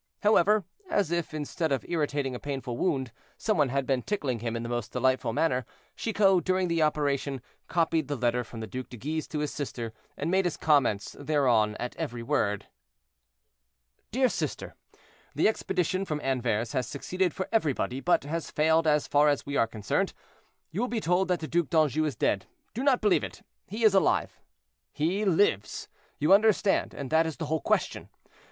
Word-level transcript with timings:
However, 0.23 0.65
as 0.89 1.11
if, 1.11 1.31
instead 1.31 1.71
of 1.71 1.85
irritating 1.87 2.33
a 2.33 2.39
painful 2.39 2.75
wound, 2.75 3.11
some 3.37 3.55
one 3.55 3.69
had 3.69 3.85
been 3.85 4.01
tickling 4.01 4.39
him 4.39 4.55
in 4.55 4.63
the 4.63 4.67
most 4.67 4.91
delightful 4.91 5.31
manner, 5.31 5.63
Chicot, 5.95 6.43
during 6.43 6.69
the 6.69 6.81
operation, 6.81 7.39
copied 7.67 8.07
the 8.07 8.15
letter 8.15 8.43
from 8.43 8.61
the 8.61 8.65
Duc 8.65 8.89
de 8.89 8.97
Guise 8.97 9.27
to 9.27 9.37
his 9.37 9.53
sister, 9.53 9.93
and 10.17 10.31
made 10.31 10.45
his 10.45 10.57
comments 10.57 11.15
thereon 11.19 11.75
at 11.75 11.95
every 11.97 12.23
word. 12.23 12.65
"DEAR 14.09 14.27
SISTER—The 14.27 15.47
expedition 15.47 16.03
from 16.03 16.19
Anvers 16.21 16.71
has 16.71 16.87
succeeded 16.87 17.31
for 17.31 17.47
everybody, 17.51 17.99
but 17.99 18.23
has 18.23 18.49
failed 18.49 18.87
as 18.87 19.05
far 19.05 19.27
as 19.29 19.45
we 19.45 19.55
are 19.55 19.67
concerned. 19.67 20.13
You 20.71 20.81
will 20.81 20.87
be 20.87 20.99
told 20.99 21.27
that 21.27 21.41
the 21.41 21.47
Duc 21.47 21.69
d'Anjou 21.69 22.05
is 22.05 22.15
dead; 22.15 22.47
do 22.73 22.81
not 22.81 23.01
believe 23.01 23.23
it—he 23.23 23.83
is 23.83 23.93
alive. 23.93 24.41
"He 24.91 25.25
lives, 25.25 25.87
you 26.17 26.33
understand, 26.33 26.95
and 26.95 27.11
that 27.11 27.27
is 27.27 27.37
the 27.37 27.45
whole 27.45 27.61
question. 27.61 28.09